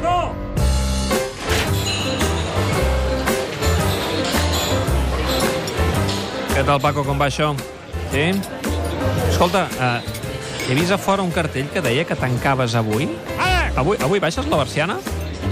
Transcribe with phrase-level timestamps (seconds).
[0.00, 0.34] Paco!
[6.54, 7.52] Què tal, Paco, com va això?
[8.10, 8.24] Sí?
[9.30, 10.00] Escolta, uh,
[10.68, 13.08] he vist a fora un cartell que deia que tancaves avui.
[13.38, 13.70] Ara!
[13.80, 14.98] Avui, avui baixes la Barciana?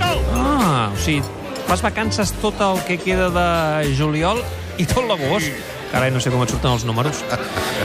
[0.01, 0.13] No!
[0.37, 1.23] Ah, o sigui,
[1.69, 4.43] fas vacances tot el que queda de juliol
[4.79, 5.53] i tot l'agost.
[5.93, 7.25] Carai, no sé com et surten els números.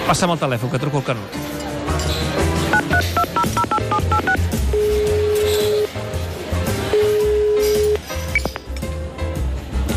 [0.09, 1.52] Passa'm el telèfon, que truco el Canut.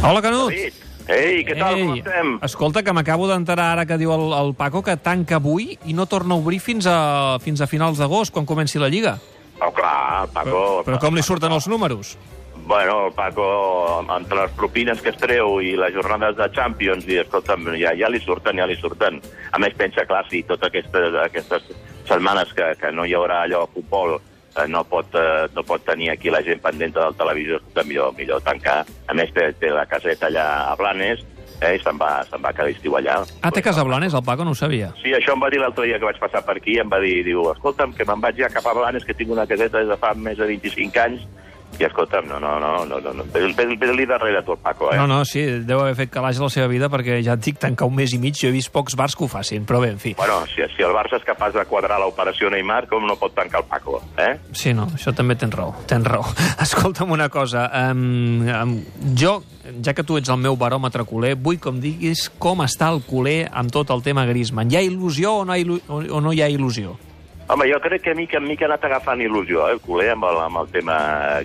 [0.07, 0.53] Hola, Canut.
[0.53, 0.75] David.
[1.11, 2.29] Ei, què tal, com estem?
[2.47, 6.07] Escolta, que m'acabo d'enterar ara que diu el, el Paco que tanca avui i no
[6.11, 9.17] torna a obrir fins a, fins a finals d'agost, quan comenci la Lliga.
[9.59, 10.63] Oh, clar, Paco...
[10.87, 12.15] Però com li surten els números?
[12.67, 13.49] Bueno, Paco,
[14.15, 18.11] entre les propines que es treu i les jornades de Champions, i escolta'm, ja, ja
[18.11, 19.19] li surten, ja li surten.
[19.55, 21.71] A més, pensa, clar, si totes aquestes, aquestes
[22.07, 24.19] setmanes que, que no hi haurà allò futbol
[24.69, 28.41] no pot, eh, no pot tenir aquí la gent pendent del televisor, escolta, millor, millor
[28.47, 28.85] tancar.
[29.07, 31.25] A més, té, té la caseta allà a Blanes,
[31.61, 33.19] eh, i se'n va, se'n va cada estiu allà.
[33.43, 34.93] Ah, té Casablanes, el Paco, no ho sabia.
[35.03, 37.19] Sí, això em va dir l'altre dia que vaig passar per aquí, em va dir,
[37.27, 39.99] diu, escolta'm, que me'n vaig ja cap a Blanes, que tinc una caseta des de
[40.01, 41.27] fa més de 25 anys,
[41.81, 43.25] i escolta'm, no, no, no, no, no, no.
[43.33, 44.97] Ves-li darrere tu, Paco, eh?
[44.99, 47.59] No, no, sí, deu haver fet calaix a la seva vida perquè ja et dic
[47.63, 49.91] tancar un mes i mig, jo he vist pocs bars que ho facin, però bé,
[49.95, 50.15] en fi.
[50.19, 53.63] Bueno, si, si el Barça és capaç de quadrar l'operació Neymar, com no pot tancar
[53.65, 54.37] el Paco, eh?
[54.53, 56.25] Sí, no, això també tens raó, tens raó.
[56.67, 58.77] Escolta'm una cosa, um, um,
[59.19, 59.39] jo,
[59.85, 63.03] ja que tu ets el meu baròmetre culer, vull que em diguis com està el
[63.07, 64.71] culer amb tot el tema Griezmann.
[64.73, 66.95] Hi ha il·lusió o no, hi ha il·lu- o no hi ha il·lusió?
[67.49, 70.27] Home, jo crec que mica en mica ha anat agafant il·lusió, eh, el culer, amb
[70.27, 70.97] el, amb el tema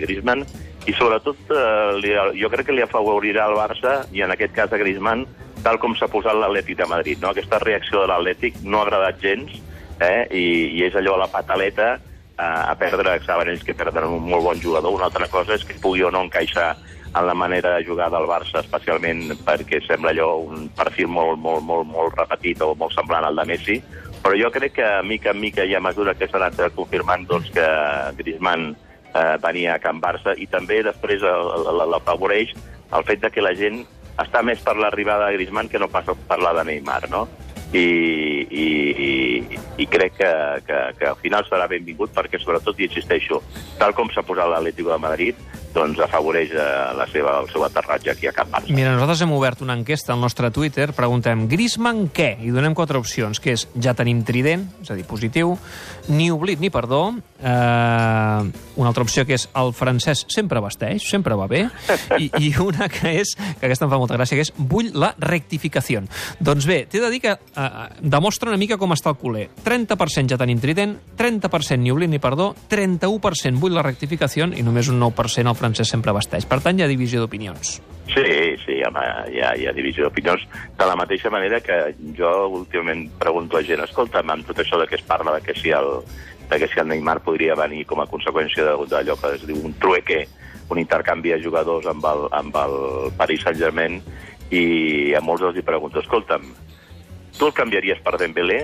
[0.02, 0.42] Griezmann,
[0.90, 4.74] i sobretot eh, li, jo crec que li afavorirà el Barça, i en aquest cas
[4.74, 5.22] a Griezmann,
[5.62, 7.22] tal com s'ha posat l'Atlètic de Madrid.
[7.22, 7.30] No?
[7.30, 9.54] Aquesta reacció de l'Atlètic no ha agradat gens,
[10.02, 10.46] eh, i,
[10.80, 14.64] i és allò la pataleta eh, a perdre, saben ells que perden un molt bon
[14.64, 14.90] jugador.
[14.90, 16.72] Una altra cosa és que pugui o no encaixar
[17.12, 21.62] en la manera de jugar del Barça, especialment perquè sembla allò un perfil molt, molt,
[21.62, 23.82] molt, molt repetit o molt semblant al de Messi,
[24.22, 27.50] però jo crec que mica en mica i a mesura que s'ha anat confirmant doncs,
[27.54, 27.66] que
[28.18, 28.72] Griezmann
[29.14, 32.54] eh, venia a Can Barça i també després l'afavoreix
[32.92, 33.82] el fet de que la gent
[34.20, 37.26] està més per l'arribada de Griezmann que no pas per la de Neymar, no?
[37.72, 38.66] I, i,
[39.00, 40.32] i, i crec que,
[40.66, 43.40] que, que al final serà benvingut perquè, sobretot, i insisteixo,
[43.80, 45.40] tal com s'ha posat l'Atlético de Madrid,
[45.74, 46.64] doncs afavoreix eh,
[46.96, 48.72] la seva, el seu aterratge aquí a Can Barça.
[48.74, 52.34] Mira, nosaltres hem obert una enquesta al nostre Twitter, preguntem Griezmann què?
[52.44, 55.56] I donem quatre opcions, que és ja tenim trident, és a dir, positiu,
[56.12, 57.02] ni oblit ni perdó,
[57.42, 58.42] eh,
[58.76, 61.64] una altra opció que és el francès sempre vesteix, sempre va bé,
[62.18, 65.12] i, i una que és, que aquesta em fa molta gràcia, que és vull la
[65.18, 66.04] rectificació.
[66.40, 69.48] Doncs bé, t'he de dir que eh, demostra una mica com està el culer.
[69.64, 74.90] 30% ja tenim trident, 30% ni oblit ni perdó, 31% vull la rectificació i només
[74.92, 76.46] un 9% el francès sempre vesteix.
[76.50, 77.78] Per tant, hi ha divisió d'opinions.
[78.12, 78.26] Sí,
[78.66, 79.02] sí, home,
[79.32, 80.44] hi ha, hi ha divisió d'opinions.
[80.78, 81.78] De la mateixa manera que
[82.18, 85.56] jo últimament pregunto a gent, escolta, amb tot això de què es parla, de que
[85.56, 86.02] si el,
[86.50, 89.78] de que si el Neymar podria venir com a conseqüència d'allò que es diu un
[89.80, 90.26] trueque,
[90.72, 92.76] un intercanvi de jugadors amb el, amb el
[93.16, 94.00] Paris Saint-Germain,
[94.52, 96.44] i a molts els hi pregunto, escolta'm,
[97.38, 98.62] tu el canviaries per Dembélé?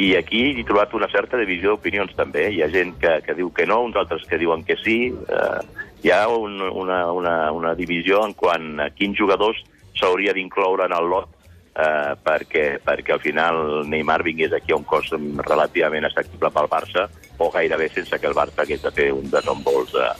[0.00, 2.46] I aquí he trobat una certa divisió d'opinions també.
[2.52, 4.98] Hi ha gent que, que diu que no, uns altres que diuen que sí.
[5.12, 9.60] Eh, hi ha un, una, una, una divisió en quant a quins jugadors
[9.98, 11.28] s'hauria d'incloure en el lot
[11.76, 15.14] eh, perquè, perquè al final Neymar vingués aquí a un cost
[15.46, 17.08] relativament assequible pel Barça
[17.40, 20.12] o gairebé sense que el Barça hagués de fer un desembols eh,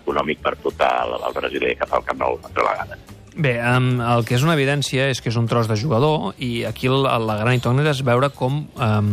[0.00, 2.98] econòmic per portar el, el brasiler cap al Camp Nou altra vegada.
[3.36, 6.62] Bé, um, el que és una evidència és que és un tros de jugador i
[6.68, 9.08] aquí la, la gran incògnita és veure com um,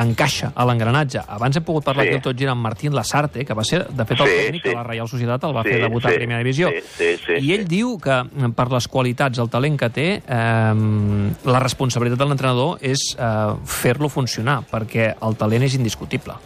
[0.00, 1.20] encaixa a l'engranatge.
[1.28, 2.14] Abans hem pogut parlar Sí.
[2.14, 4.68] aquí tot gira amb Martín Lasarte, que va ser, de fet, el Sí, tècnic sí.
[4.70, 6.70] de la Reial Societat el va Sí, fer debutar sí, a Primera Divisió.
[6.70, 7.70] sí, sí, sí, I ell sí.
[7.76, 8.22] diu que
[8.56, 14.08] per les qualitats, el talent que té, um, la responsabilitat de l'entrenador és uh, fer-lo
[14.08, 16.40] funcionar, perquè el talent és indiscutible.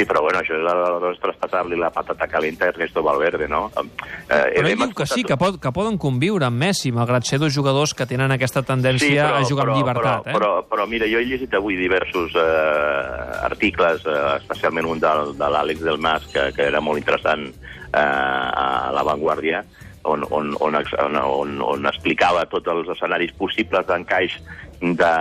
[0.00, 3.66] Sí, però bueno, això és aleshores traspassar-li la patata calenta a Ernesto Valverde, no?
[3.76, 7.36] Eh, Però ell diu que sí, que, pot, que poden conviure amb Messi, malgrat ser
[7.42, 10.24] dos jugadors que tenen aquesta tendència a jugar amb llibertat.
[10.24, 10.38] però, eh?
[10.38, 15.52] però, però mira, jo he llegit avui diversos eh, articles, eh, especialment un del, de
[15.52, 19.60] l'Àlex del Mas, que, que era molt interessant eh, a La Vanguardia,
[20.04, 24.36] on, on, on, on, on, on explicava tots els escenaris possibles d'encaix
[24.80, 25.14] de,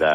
[0.00, 0.12] de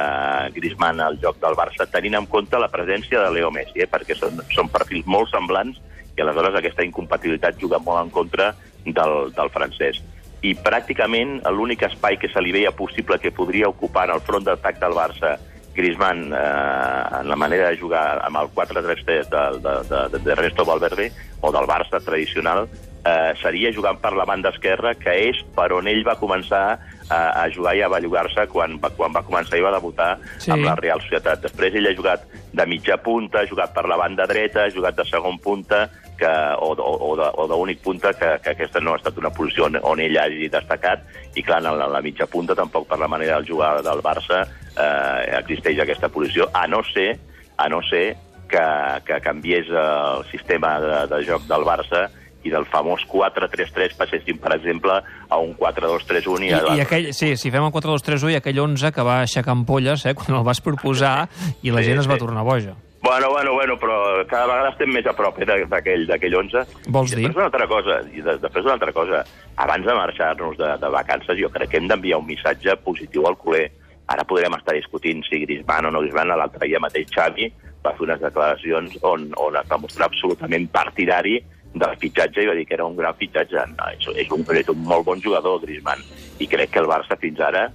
[0.55, 4.17] Griezmann al joc del Barça, tenint en compte la presència de Leo Messi, eh, perquè
[4.19, 5.79] són, són perfils molt semblants
[6.17, 8.51] i aleshores aquesta incompatibilitat juga molt en contra
[8.83, 10.01] del, del francès.
[10.41, 14.43] I pràcticament l'únic espai que se li veia possible que podria ocupar en el front
[14.43, 15.37] d'atac del Barça
[15.71, 20.65] Griezmann, eh, en la manera de jugar amb el 4-3-3 de, de, de, de Ernesto
[20.67, 22.67] Valverde, o del Barça tradicional,
[23.05, 26.63] eh, seria jugant per la banda esquerra, que és per on ell va començar
[27.09, 30.51] a, a jugar i a bellugar-se quan, va, quan va començar i va debutar Sí.
[30.51, 31.41] amb la Real Societat.
[31.43, 34.95] Després ell ha jugat de mitja punta, ha jugat per la banda dreta, ha jugat
[34.95, 35.89] de segon punta,
[36.21, 36.29] que,
[36.61, 39.79] o, o, o de- d'únic punta, que, que aquesta no ha estat una posició on,
[39.81, 41.01] on ell hagi destacat,
[41.35, 44.43] i clar, en la, la mitja punta tampoc per la manera del jugar del Barça
[44.77, 47.15] eh, existeix aquesta posició, a no ser,
[47.57, 48.15] a no ser
[48.51, 48.61] que,
[49.07, 52.05] que canviés el sistema de, de joc del Barça
[52.43, 54.95] i del famós 4-3-3 passessin, per exemple,
[55.29, 58.91] a un 4-2-3-1 i, I, i aquell, sí, si fem el 4-2-3-1 i aquell 11
[58.95, 61.27] que va aixecar ampolles eh, quan el vas proposar
[61.61, 62.23] i la Sí, gent es va sí.
[62.25, 62.73] tornar boja.
[63.01, 63.95] Bueno, bueno, bueno, però
[64.29, 66.65] cada vegada estem més a prop eh, de- d'aquell d'aquell 11.
[66.93, 67.23] Vols I dir?
[67.31, 69.23] Després una altra cosa, i de, després una altra cosa.
[69.57, 73.37] Abans de marxar-nos de, de vacances, jo crec que hem d'enviar un missatge positiu al
[73.41, 73.71] culer.
[74.11, 76.29] Ara podrem estar discutint si Griezmann o no Griezmann.
[76.29, 77.49] L'altre dia mateix Xavi
[77.81, 81.39] va fer unes declaracions on, on es va mostrar absolutament partidari
[81.73, 83.65] del fitxatge i va dir que era un gran fitxatge.
[83.77, 86.03] No, és, és, un, és un molt bon jugador, Griezmann.
[86.41, 87.67] I crec que el Barça fins ara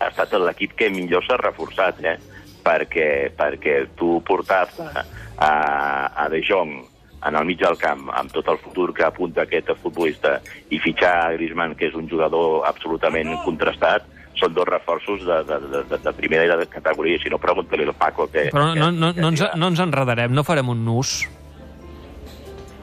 [0.00, 2.16] ha estat l'equip que millor s'ha reforçat, eh?
[2.64, 5.52] perquè, perquè tu portar-te a,
[6.12, 6.78] a De Jong
[7.26, 10.38] en el mig del camp, amb tot el futur que apunta aquest futbolista,
[10.72, 14.06] i fitxar a Griezmann, que és un jugador absolutament contrastat,
[14.40, 17.84] són dos reforços de, de, de, de, de primera i de categoria, si no pregunta-li
[17.84, 18.48] al Paco que...
[18.54, 21.18] Però no, no, que, no, ens, que, no ens enredarem, no farem un nus.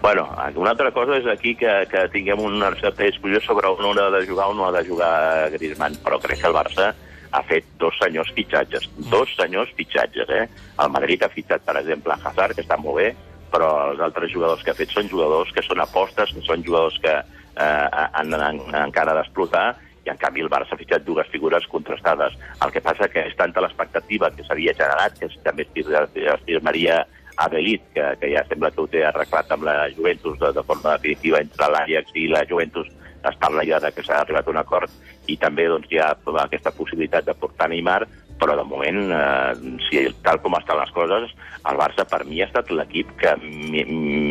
[0.08, 4.06] Bueno, una altra cosa és aquí que, que tinguem una certa discussió sobre on ha
[4.14, 6.94] de jugar o no ha de jugar Griezmann, però crec que el Barça
[7.36, 10.46] ha fet dos senyors fitxatges, dos senyors fitxatges, eh?
[10.80, 13.10] El Madrid ha fitxat, per exemple, Hazard, que està molt bé,
[13.52, 16.96] però els altres jugadors que ha fet són jugadors que són apostes, que són jugadors
[17.04, 19.74] que eh, han, han, encara d'explotar,
[20.08, 22.40] i en canvi el Barça ha fitxat dues figures contrastades.
[22.64, 25.92] El que passa que és tanta l'expectativa que s'havia generat, que també es fir-
[26.32, 27.02] es firmaria
[27.38, 30.64] a Belit, que, que ja sembla que ho té arreglat amb la Juventus de, de
[30.66, 32.88] forma definitiva entre l'Ajax i la Juventus,
[33.28, 34.92] es parla ja de que s'ha arribat a un acord
[35.28, 36.14] i també doncs, hi ha
[36.44, 38.06] aquesta possibilitat de portar Neymar,
[38.38, 41.32] però de moment, eh, si, tal com estan les coses,
[41.68, 43.82] el Barça per mi ha estat l'equip que mi,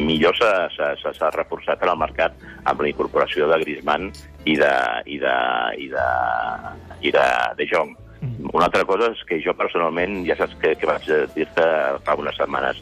[0.06, 2.32] millor s'ha- reforçat en el mercat
[2.64, 4.12] amb la incorporació de Griezmann
[4.46, 4.72] i de,
[5.10, 5.34] i de,
[5.82, 6.06] i de,
[7.02, 7.26] i de,
[7.58, 7.96] de Jong.
[8.52, 11.66] Una altra cosa és que jo personalment, ja saps que, que vaig dir-te
[12.06, 12.80] fa unes setmanes,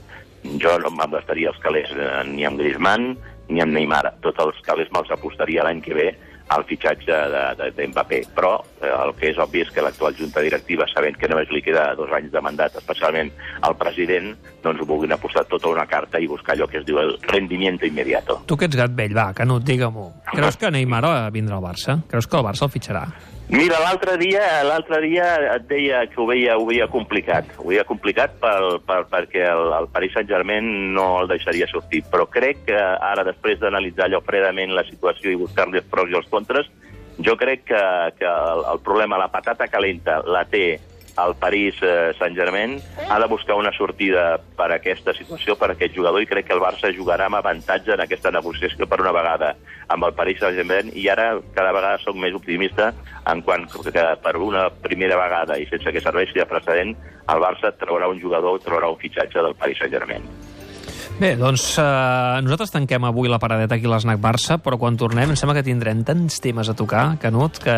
[0.60, 3.14] jo no em gastaria els calés eh, ni amb Griezmann
[3.48, 4.06] ni amb Neymar.
[4.24, 6.08] Tots els calés me'ls apostaria l'any que ve
[6.54, 8.20] al fitxatge de, de, de Mbappé.
[8.36, 11.62] Però eh, el que és obvi és que l'actual junta directiva, sabent que només li
[11.64, 13.32] queda dos anys de mandat, especialment
[13.64, 14.34] al president,
[14.64, 17.88] doncs ho vulguin apostar tota una carta i buscar allò que es diu el rendimiento
[17.88, 18.42] inmediato.
[18.46, 20.10] Tu que ets gat vell, va, Canut, digue-m'ho.
[20.34, 22.02] Creus que Neymar eh, vindrà al Barça?
[22.10, 23.08] Creus que el Barça el fitxarà?
[23.52, 27.50] Mira, l'altre dia l'altre dia et deia que ho veia, ho veia complicat.
[27.60, 32.02] Ho veia complicat pel, per, perquè el, el Paris Saint-Germain no el deixaria sortir.
[32.10, 36.18] Però crec que ara, després d'analitzar allò fredament la situació i buscar-li els pros i
[36.18, 36.70] els contres,
[37.20, 37.84] jo crec que,
[38.18, 40.80] que el, el problema, la patata calenta, la té
[41.18, 42.78] el Paris eh, Saint-Germain,
[43.08, 46.48] ha de buscar una sortida per a aquesta situació, per a aquest jugador, i crec
[46.48, 49.54] que el Barça jugarà amb avantatge en aquesta negociació per una vegada
[49.94, 52.92] amb el Paris Saint-Germain, i ara cada vegada sóc més optimista
[53.30, 57.72] en quant que per una primera vegada i sense que serveixi de precedent, el Barça
[57.78, 60.43] traurà un jugador, traurà un fitxatge del Paris Saint-Germain.
[61.14, 65.30] Bé, doncs eh, nosaltres tanquem avui la paradeta aquí a l'Snac Barça, però quan tornem
[65.30, 67.74] em sembla que tindrem tants temes a tocar, Canut, que,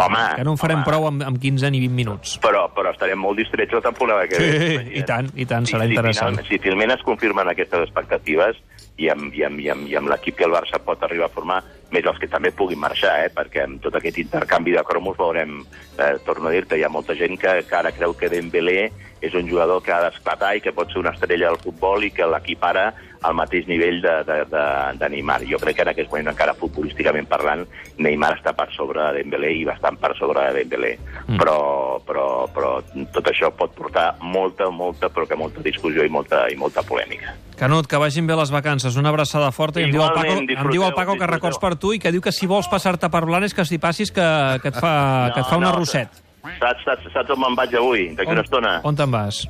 [0.00, 0.88] Home, que no en farem home.
[0.88, 2.38] prou amb, amb 15 ni 20 minuts.
[2.40, 4.48] Però, però estarem molt distrets la temporada que ve.
[4.48, 4.96] Sí, imagina't.
[4.96, 6.40] i tant, i tant, serà si, interessant.
[6.40, 8.64] Si finalment, si finalment es confirmen aquestes expectatives
[9.00, 11.60] i amb, i amb, i amb, amb l'equip que el Barça pot arribar a formar,
[11.90, 13.30] més els que també puguin marxar, eh?
[13.34, 15.62] perquè amb tot aquest intercanvi de cromos veurem,
[15.96, 18.90] eh, torno a dir-te, hi ha molta gent que, que ara creu que Dembélé
[19.20, 22.12] és un jugador que ha d'esclatar i que pot ser una estrella del futbol i
[22.14, 22.90] que l'equip ara
[23.22, 24.64] al mateix nivell de, de, de,
[25.00, 25.42] de Neymar.
[25.48, 27.66] Jo crec que en aquest moment, encara futbolísticament parlant,
[28.00, 30.94] Neymar està per sobre de Dembélé i bastant per sobre de Dembélé.
[31.26, 31.36] Mm.
[31.40, 31.58] Però,
[32.06, 32.72] però, però
[33.12, 37.36] tot això pot portar molta, molta, però que molta discussió i molta, i molta polèmica.
[37.60, 38.96] Canut, que vagin bé les vacances.
[38.96, 39.82] Una abraçada forta.
[39.82, 42.12] I em diu, el Paco, em diu el Paco que records per tu i que
[42.14, 44.26] diu que si vols passar-te per Blanes que s'hi passis que,
[44.64, 44.94] que et fa,
[45.34, 46.22] que et fa un arrosset.
[46.40, 48.78] Saps, saps, saps on me'n vaig avui, d'aquí una estona?
[48.88, 49.44] On te'n vas?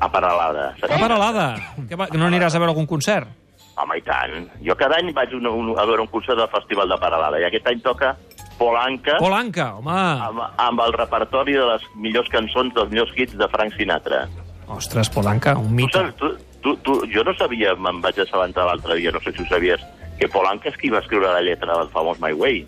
[0.00, 0.74] A Paralada.
[0.82, 1.46] A Paralada.
[1.88, 3.28] Que, va, no aniràs a veure algun concert?
[3.76, 4.48] Home, i tant.
[4.62, 7.46] Jo cada any vaig un, un, a veure un concert del Festival de Paralada i
[7.48, 8.12] aquest any toca
[8.58, 9.90] Polanca Polanca, home.
[10.28, 14.28] amb, amb el repertori de les millors cançons dels millors hits de Frank Sinatra.
[14.70, 15.98] Ostres, Polanca, un Tu, mite.
[15.98, 16.30] saps, tu,
[16.62, 19.82] tu, tu, jo no sabia, me'n vaig assabentar l'altre dia, no sé si ho sabies,
[20.20, 22.62] que Polanca és qui va escriure la lletra del famós My Way.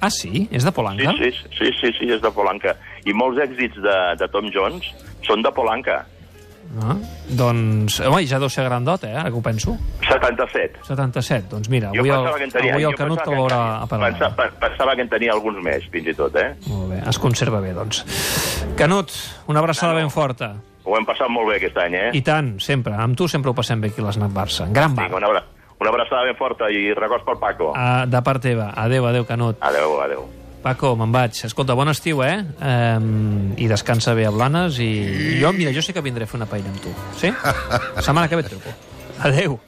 [0.00, 0.46] Ah, sí?
[0.52, 1.12] És de Sí, Polanca?
[1.18, 2.76] sí, sí, sí, sí, és de Polanca.
[3.04, 4.86] I molts èxits de, de Tom Jones
[5.26, 6.04] són de Polanca.
[6.82, 6.96] Ah,
[7.28, 9.76] doncs, home, ja deu ser grandot, eh, ara que ho penso.
[10.08, 10.80] 77.
[10.88, 12.72] 77, doncs mira, Jo avui el, que en tenia...
[12.74, 14.10] avui el jo Canut te'l veurà a parar.
[14.10, 16.50] Pensava, pe- pensava que en tenia alguns més, fins i tot, eh?
[16.66, 18.02] Molt bé, es conserva bé, doncs.
[18.76, 19.12] Canut,
[19.46, 20.54] una abraçada No, ben forta.
[20.84, 22.10] Ho hem passat molt bé aquest any, eh?
[22.12, 22.92] I tant, sempre.
[22.98, 24.66] Amb tu sempre ho passem bé aquí a l'Snac Barça.
[24.70, 25.06] Gran bar.
[25.08, 25.44] Vinga, una, abra
[25.80, 27.70] una abraçada ben forta i records pel Paco.
[27.72, 28.72] Uh, de part teva.
[28.76, 29.56] Adéu, adéu, Canut.
[29.60, 30.26] Adéu, adéu.
[30.64, 31.36] Paco, me'n vaig.
[31.44, 32.38] Escolta, bon estiu, eh?
[32.64, 34.88] Um, I descansa bé a Blanes i
[35.42, 36.94] jo, mira, jo sí que vindré a fer una paella amb tu.
[37.20, 37.28] Sí?
[38.06, 38.72] Setmana que ve et truco.
[39.28, 39.58] Adéu.